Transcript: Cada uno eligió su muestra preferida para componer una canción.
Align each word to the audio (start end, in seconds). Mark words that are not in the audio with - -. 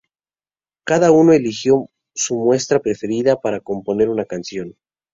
Cada 0.83 1.11
uno 1.11 1.31
eligió 1.33 1.91
su 2.15 2.35
muestra 2.39 2.79
preferida 2.79 3.39
para 3.39 3.59
componer 3.59 4.09
una 4.09 4.25
canción. 4.25 4.75